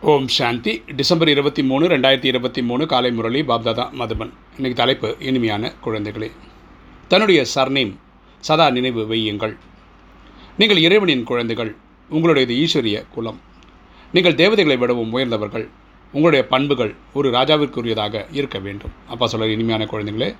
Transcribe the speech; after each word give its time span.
ஓம் 0.00 0.28
சாந்தி. 0.28 0.82
December 0.96 1.28
இருபத்தி 1.28 1.62
மூணு 1.62 1.88
ரெண்டாயிரத்தி 1.88 2.24
இருபத்தி 2.24 2.62
மூணு 2.62 2.86
காலை 2.86 3.12
முரளி 3.12 3.40
பாப்தாதா 3.42 3.84
மதுபன். 3.98 4.30
இன்னைக்கு 4.56 4.74
தலைப்பு 4.74 5.16
இனிமையான 5.18 5.72
குழந்தைகளே. 5.84 6.30
தன்னுடைய 7.08 7.44
சர்நேம் 7.54 7.94
சதா 8.40 8.70
நினைவு 8.70 9.14
வையுங்கள். 9.14 9.56
நீங்கள் 10.58 10.76
இறைவனின் 10.76 11.22
குழந்தைகள் 11.22 11.76
உங்களுடையது 12.10 12.66
ஈஸ்வரிய 12.66 13.04
குலம். 13.14 13.40
நீங்கள் 14.12 14.34
தேவதைகளை 14.34 14.78
விடவும் 14.78 15.12
உயர்ந்தவர்கள் 15.12 15.68
உங்களுடைய 16.12 16.46
பண்புகள் 16.46 16.94
ஒரு 17.14 17.30
ராஜாவிற்குரியதாக 17.30 18.26
இருக்க 18.32 18.58
வேண்டும். 18.58 18.90
அப்பா 19.08 19.26
சொல்கிற 19.26 19.52
இனிமையான 19.52 19.84
குழந்தைகளே 19.84 20.36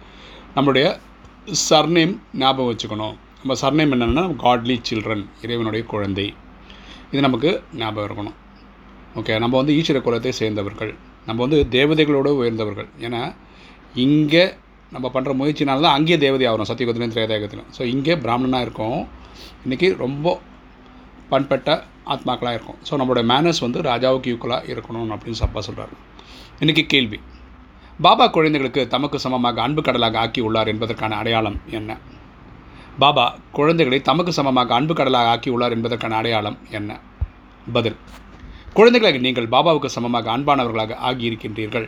நம்மளுடைய 0.57 0.99
சர்நேம் 1.71 2.19
ஞாபகம் 2.33 2.77
வச்சுக்கணும். 2.77 3.17
நம்ம 3.45 3.61
சர்நேம் 3.61 3.99
என்னென்னா 3.99 4.37
காட்லி 4.37 4.81
சில்ட்ரன் 4.91 5.27
இறைவனுடைய 5.43 5.87
குழந்தை. 5.87 6.35
இது 7.11 7.21
நமக்கு 7.21 7.63
ஞாபகம் 7.75 8.11
இருக்கணும். 8.11 8.35
ஓகே 9.21 9.35
நம்ம 9.43 9.55
வந்து 9.61 9.75
ஈஸ்வர 9.81 9.99
குலத்தை 10.07 10.33
சேர்ந்தவர்கள். 10.41 10.93
நம்ம 11.29 11.39
வந்து 11.45 11.59
தேவதைகளோடு 11.77 12.31
உயர்ந்தவர்கள். 12.41 12.89
ஏன்னா 13.07 13.21
இங்கே 14.05 14.45
நம்ம 14.95 15.07
பண்ணுற 15.15 15.33
முயற்சினால 15.41 15.85
தான் 15.85 15.97
அங்கேயே 15.99 16.19
தேவதை 16.25 16.45
ஆகிறோம் 16.49 16.69
சத்தியகுதிலையும் 16.71 17.15
திரேதாயகத்திலும் 17.15 17.71
ஸோ 17.77 17.83
இங்கே 17.93 18.15
பிராமணனாக 18.25 18.67
இருக்கோம். 18.67 19.01
இன்றைக்கி 19.65 19.89
ரொம்ப 20.05 20.35
பண்பட்ட 21.33 21.71
ஆத்மாக்களாக 22.15 22.57
இருக்கும். 22.59 22.79
ஸோ 22.89 22.93
நம்மளோட 23.01 23.23
மேனர்ஸ் 23.31 23.63
வந்து 23.67 23.79
ராஜாவுக்கு 23.91 24.33
ஈக்குவலாக 24.35 24.71
இருக்கணும் 24.75 25.15
அப்படின்னு 25.17 25.41
சப்பா 25.43 25.63
சொல்கிறார் 25.69 25.95
இன்றைக்கி 26.63 26.85
கேள்வி. 26.93 27.19
பாபா 28.05 28.25
குழந்தைகளுக்கு 28.37 28.83
தமக்கு 28.95 29.19
சமமாக 29.25 29.61
அன்பு 29.67 29.83
கடலாக 29.87 30.19
ஆக்கி 30.25 30.41
உள்ளார் 30.47 30.71
என்பதற்கான 30.73 31.17
அடையாளம் 31.23 31.59
என்ன? 31.79 31.91
பாபா 33.03 33.25
குழந்தைகளை 33.59 33.99
தமக்கு 34.11 34.33
சமமாக 34.39 34.75
அன்பு 34.79 34.95
கடலாக 34.99 35.33
ஆக்கி 35.35 35.51
உள்ளார் 35.55 35.75
என்பதற்கான 35.77 36.17
அடையாளம் 36.21 36.59
என்ன? 36.79 36.91
பதில். 37.77 37.99
குழந்தைகளாக 38.77 39.19
நீங்கள் 39.25 39.47
பாபாவுக்கு 39.53 39.89
சமமாக 39.95 40.29
அன்பானவர்களாக 40.37 40.97
ஆகியிருக்கின்றீர்கள். 41.09 41.87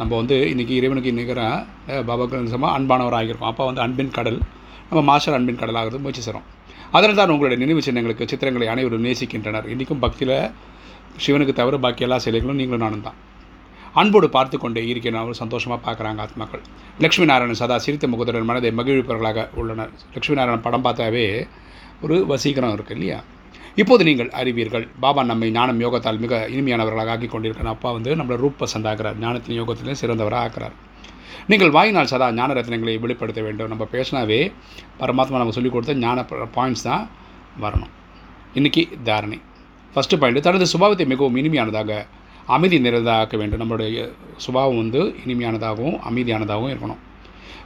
நம்ம 0.00 0.12
வந்து 0.20 0.36
இன்றைக்கி 0.52 0.74
இறைவனுக்கு 0.78 1.10
நிகராக 1.18 1.98
பாபாவுக்கு 2.08 2.52
சமமாக 2.52 2.76
அன்பானவர் 2.78 3.16
ஆகியிருக்கோம். 3.18 3.50
அப்போ 3.52 3.64
வந்து 3.70 3.82
அன்பின் 3.84 4.14
கடல். 4.18 4.38
நம்ம 4.88 5.00
மாஸ்டர் 5.10 5.36
அன்பின் 5.38 5.60
கடலாகிறது 5.62 6.00
முயற்சி 6.04 6.22
செய்கிறோம் 6.26 6.46
அதில் 6.96 7.18
தான் 7.20 7.32
உங்களுடைய 7.34 7.58
நினைவு 7.64 7.80
சின்னங்களுக்கு 7.88 8.28
சித்திரங்களை 8.32 8.66
அனைவரும் 8.74 9.04
நேசிக்கின்றனர். 9.08 9.68
இன்றைக்கும் 9.74 10.02
பக்தியில் 10.06 10.34
சிவனுக்கு 11.26 11.54
தவிர 11.60 11.76
பாக்கி 11.84 12.08
எல்லா 12.08 12.18
சிலைகளும் 12.26 12.58
நீங்களும் 12.62 12.84
நானும் 12.86 13.06
தான். 13.08 13.18
அன்போடு 14.00 14.28
பார்த்து 14.36 14.56
கொண்டே 14.64 14.82
இருக்கிறார்கள் 14.92 15.40
சந்தோஷமாக 15.42 15.80
பார்க்குறாங்க 15.86 16.20
ஆத்மாக்கள். 16.26 16.64
லக்ஷ்மி 17.04 17.26
நாராயணன் 17.30 17.62
சதா 17.62 17.78
சிரித்த 17.86 18.06
முகத்துடன் 18.14 18.50
மனதை 18.50 18.72
மகிழ்விப்பவர்களாக 18.80 19.48
உள்ளனர். 19.60 19.94
லக்ஷ்மி 20.16 20.36
நாராயணன் 20.40 20.66
படம் 20.68 20.86
பார்த்தாவே 20.88 21.26
ஒரு 22.06 22.18
வசீகரம் 22.32 22.76
இருக்குது 22.76 22.98
இல்லையா? 22.98 23.20
இப்போது 23.80 24.02
நீங்கள் 24.04 24.30
அறிவீர்கள் 24.40 24.84
பாபா 25.00 25.22
நம்மை 25.30 25.48
ஞானம் 25.50 25.80
யோகத்தால் 25.80 26.18
மிக 26.24 26.34
இனிமையானவர்களாக 26.54 27.12
ஆக்கி 27.14 27.28
கொண்டிருக்கிற 27.32 27.68
அப்பா 27.68 27.88
வந்து 27.96 28.16
நம்மளை 28.20 28.36
ரூப் 28.44 28.86
ஆகிறார் 28.92 29.18
ஞானத்தின் 29.24 29.58
யோகத்திலையும் 29.60 30.00
சிறந்தவராக 30.02 30.44
ஆக்கிறார் 30.46 30.76
நீங்கள் 31.50 31.70
வாயினால் 31.70 32.10
சதா 32.12 32.26
ஞான 32.32 32.54
ரத்னங்களை 32.58 32.94
வெளிப்படுத்த 33.02 33.40
வேண்டும். 33.46 33.68
நம்ம 33.68 33.84
பேசினாவே 33.92 34.38
பரமாத்மா 35.00 35.36
நம்ம 35.40 35.50
சொல்லிக் 35.50 35.72
கொடுத்த 35.72 35.94
ஞான 35.94 36.24
பாயிண்ட்ஸ் 36.56 36.86
தான் 36.88 37.04
வரணும். 37.64 37.92
இன்றைக்கி 38.54 38.82
தாரணை. 39.08 39.38
ஃபஸ்ட்டு 39.94 40.18
பாயிண்ட் 40.22 40.46
தனது 40.46 40.66
சுபாவத்தை 40.72 41.06
மிகவும் 41.12 41.36
இனிமையானதாக 41.36 42.06
அமைதி 42.46 42.78
நிறைந்ததாக 42.80 43.22
ஆக்க 43.22 43.36
வேண்டும். 43.36 43.62
நம்மளுடைய 43.62 44.08
சுபாவம் 44.36 44.76
வந்து 44.76 45.02
இனிமையானதாகவும் 45.26 45.98
அமைதியானதாகவும் 46.10 46.72
இருக்கணும். 46.74 47.00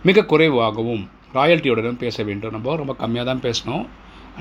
மிக 0.03 0.25
குறைவாகவும் 0.25 1.03
ராயல்ட்டியுடனும் 1.35 2.03
பேச 2.05 2.23
வேண்டும். 2.23 2.55
நம்ம 2.57 2.77
ரொம்ப 2.77 2.97
கம்மியாக 3.03 3.25
தான் 3.25 3.45
பேசணும். 3.49 3.85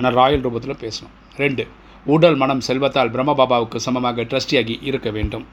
ஆனால் 0.00 0.14
ராயல் 0.20 0.44
ரூபத்தில் 0.44 0.80
பேசணும். 0.82 1.14
ரெண்டு 1.42 1.64
உடல் 2.06 2.36
மனம் 2.42 2.62
செல்வத்தால் 2.66 3.10
பிரம்மா 3.14 3.32
பாபாவுக்கு 3.40 3.78
சமமாக 3.86 4.22
ட்ரஸ்டியாகி 4.30 4.74
இருக்க 4.90 5.08
வேண்டும். 5.16 5.44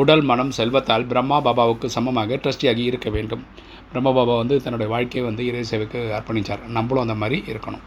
உடல் 0.00 0.22
மனம் 0.30 0.52
செல்வத்தால் 0.58 1.06
பிரம்மா 1.10 1.36
பாபாவுக்கு 1.46 1.86
சமமாக 1.94 2.36
ட்ரஸ்டியாகி 2.42 2.82
இருக்க 2.90 3.08
வேண்டும். 3.16 3.42
பிரம்மா 3.90 4.10
பாபா 4.18 4.34
வந்து 4.36 4.56
தன்னுடைய 4.64 4.88
வாழ்க்கையை 4.92 5.22
வந்து 5.28 5.42
இறை 5.50 5.62
சேவைக்கு 5.70 6.00
அர்ப்பணித்தார் 6.18 6.62
நம்மளும் 6.76 7.04
அந்த 7.04 7.14
மாதிரி 7.22 7.38
இருக்கணும். 7.52 7.84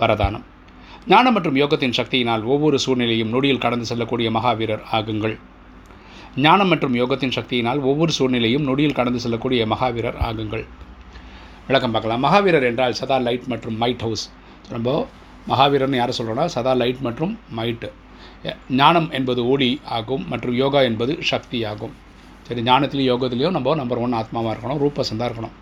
வரதானம். 0.00 0.44
ஞானம் 1.12 1.34
மற்றும் 1.36 1.58
யோகத்தின் 1.62 1.96
சக்தியினால் 1.98 2.44
ஒவ்வொரு 2.52 2.78
சூழ்நிலையும் 2.84 3.30
நொடியில் 3.34 3.62
கடந்து 3.64 3.86
செல்லக்கூடிய 3.90 4.30
மகாவீரர் 4.36 4.82
ஆகுங்கள். 4.98 5.36
ஞானம் 6.46 6.70
மற்றும் 6.72 6.96
யோகத்தின் 7.02 7.36
சக்தியினால் 7.36 7.82
ஒவ்வொரு 7.90 8.12
சூழ்நிலையும் 8.18 8.64
நொடியில் 8.70 8.96
கடந்து 8.98 9.20
செல்லக்கூடிய 9.24 9.66
மகாவீரர் 9.74 10.18
ஆகுங்கள். 10.30 10.64
விளக்கம் 11.68 11.94
பார்க்கலாம். 11.94 12.24
மகாவீரர் 12.26 12.68
என்றால் 12.70 12.98
சதா 13.02 13.18
லைட் 13.28 13.46
மற்றும் 13.52 13.78
மைட் 13.84 14.04
ஹவுஸ். 14.06 14.26
ரொம்ப 14.74 14.90
மகாவீரர்னு 15.50 16.00
யாரை 16.00 16.12
சொல்கிறோன்னா 16.18 16.44
சதா 16.54 16.72
லைட் 16.82 17.02
மற்றும் 17.06 17.32
மைட்டு 17.58 17.88
ஞானம் 18.80 19.06
என்பது 19.18 19.40
ஒளி 19.52 19.68
ஆகும் 19.96 20.24
மற்றும் 20.30 20.56
யோகா 20.62 20.80
என்பது 20.88 21.12
சக்தி 21.30 21.58
ஆகும். 21.70 21.94
சரி 22.46 22.62
ஞானத்திலையும் 22.68 23.10
யோகத்திலையும் 23.12 23.54
நம்ம 23.56 23.74
நம்பர் 23.80 24.00
ஒன் 24.04 24.16
ஆத்மாவாக 24.20 24.52
இருக்கணும் 24.54 24.80
ரூபசந்தாக 24.82 25.28
இருக்கணும். 25.28 25.54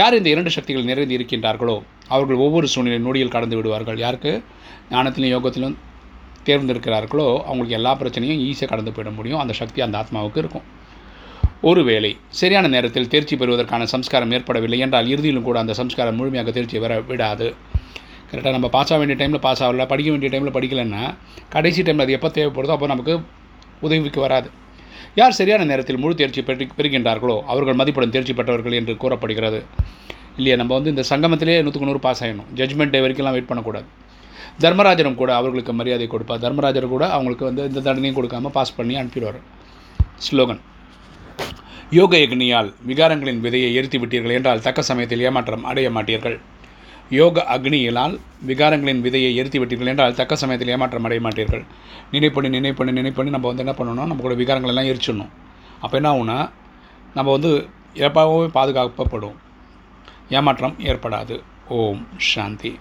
யார் 0.00 0.16
இந்த 0.18 0.28
இரண்டு 0.34 0.50
சக்திகள் 0.56 0.88
நிறைந்து 0.90 1.16
இருக்கின்றார்களோ 1.18 1.76
அவர்கள் 2.14 2.42
ஒவ்வொரு 2.46 2.66
சூழ்நிலை 2.72 2.98
நொடியில் 3.06 3.34
கடந்து 3.36 3.56
விடுவார்கள். 3.58 3.98
யாருக்கு? 4.04 4.32
ஞானத்திலும் 4.94 5.32
யோகத்திலும் 5.34 5.76
தேர்ந்தெடுக்கிறார்களோ 6.48 7.28
அவங்களுக்கு 7.46 7.78
எல்லா 7.78 7.92
பிரச்சனையும் 8.00 8.42
ஈஸியாக 8.48 8.70
கடந்து 8.72 8.94
போயிட 8.96 9.12
முடியும். 9.18 9.40
அந்த 9.44 9.54
சக்தி 9.60 9.80
அந்த 9.86 9.96
ஆத்மாவுக்கு 10.02 10.42
இருக்கும். 10.44 10.66
ஒருவேளை 11.70 12.10
சரியான 12.40 12.68
நேரத்தில் 12.74 13.10
தேர்ச்சி 13.14 13.34
பெறுவதற்கான 13.40 13.86
சம்ஸ்காரம் 13.94 14.34
ஏற்படவில்லை 14.38 14.78
என்றால் 14.86 15.10
இறுதியிலும் 15.14 15.46
கூட 15.48 15.58
அந்த 15.64 15.74
சம்ஸ்காரம் 15.80 16.18
முழுமையாக 16.20 16.50
தேர்ச்சி 16.56 16.78
பெற 16.84 17.00
விடாது. 17.10 17.48
கரெக்டாக 18.30 18.54
நம்ம 18.56 18.68
பாஸ் 18.76 18.90
ஆக 18.92 18.98
வேண்டிய 19.00 19.16
டைமில் 19.20 19.42
பாஸ் 19.46 19.62
ஆகல 19.64 19.84
படிக்க 19.92 20.08
வேண்டிய 20.12 20.30
டைமில் 20.34 20.54
படிக்கலைன்னா 20.56 21.02
கடைசி 21.54 21.82
டைமில் 21.88 22.04
அது 22.04 22.16
எப்போ 22.18 22.28
தேவைப்படுதோ 22.38 22.72
அப்போ 22.76 22.86
நமக்கு 22.92 23.14
உதவிக்கு 23.86 24.20
வராது. 24.26 24.48
யார் 25.20 25.36
சரியான 25.38 25.66
நேரத்தில் 25.70 26.00
முழு 26.02 26.14
தேர்ச்சி 26.20 26.40
பெற்று 26.48 26.64
பெறுகின்றார்களோ 26.78 27.36
அவர்கள் 27.52 27.78
மதிப்புடன் 27.80 28.14
தேர்ச்சி 28.14 28.34
பெற்றவர்கள் 28.38 28.78
என்று 28.80 28.94
கூறப்படுகிறது. 29.02 29.60
இல்லையா 30.38 30.56
நம்ம 30.60 30.72
வந்து 30.78 30.92
இந்த 30.94 31.02
சங்கமத்திலே 31.10 31.54
நூற்றுக்கு 31.66 31.88
நூறு 31.90 32.02
பாஸ் 32.06 32.22
ஆகணும் 32.24 32.48
ஜட்மெண்ட் 32.58 32.94
டே 32.94 33.00
வரைக்கும்லாம் 33.04 33.36
வெயிட் 33.36 33.48
பண்ணக்கூடாது. 33.50 33.86
தர்மராஜரும் 34.64 35.18
கூட 35.20 35.30
அவர்களுக்கு 35.40 35.72
மரியாதை 35.78 36.06
கொடுப்பார். 36.14 36.42
தர்மராஜர் 36.44 36.86
கூட 36.94 37.04
அவங்களுக்கு 37.16 37.44
வந்து 37.48 37.62
எந்த 37.68 37.82
தண்டனையும் 37.86 38.18
கொடுக்காமல் 38.18 38.54
பாஸ் 38.56 38.76
பண்ணி 38.78 38.94
அனுப்பிடுவார். 39.00 39.40
ஸ்லோகன். 40.26 40.60
யோக 41.98 42.12
யக்னியால் 42.22 42.70
விகாரங்களின் 42.90 43.42
விதையை 43.46 43.70
எரித்து 43.78 43.98
விட்டீர்கள் 44.02 44.36
என்றால் 44.36 44.62
தக்க 44.66 44.82
சமயத்தில் 44.90 45.24
ஏமாற்றம் 45.28 45.66
அடைய 45.70 45.88
மாட்டீர்கள். 45.96 46.36
யோக 47.10 47.46
அக்னியினால் 47.48 48.18
விகாரங்களின் 48.46 49.02
விதையை 49.02 49.34
எரித்து 49.34 49.64
விட்டீர்கள் 49.64 49.86
என்றால் 49.86 50.14
தக்க 50.14 50.36
சமயத்தில் 50.36 50.68
ஏமாற்றம் 50.68 51.04
அடைய 51.04 51.28
மாட்டீர்கள். 51.28 51.64
நினைப்பண்ணி 52.12 52.48
நினைப்பண்ணி 52.48 52.92
நினைப்பண்ணி 52.92 53.28
நம்ம 53.28 53.52
வந்து 53.52 53.64
என்ன 53.64 53.74
பண்ணணும் 53.78 54.12
நம்மளோட 54.12 54.36
விகாரங்கள் 54.36 54.66
எல்லாம் 54.66 54.84
எரிச்சிடணும். 54.84 55.28
அப்போ 55.80 55.96
என்ன 55.96 56.12
ஆகுனா 56.12 56.50
நம்ம 57.14 57.30
வந்து 57.30 57.68
எப்போவே 57.94 58.48
பாதுகாக்கப்படும். 58.48 59.34
ஏமாற்றம் 60.28 60.74
ஏற்படாது. 60.78 61.42
ஓம் 61.68 62.06
சாந்தி. 62.16 62.78